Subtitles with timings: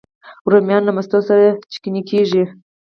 [0.51, 2.43] رومیان له مستو سره چټني کېږي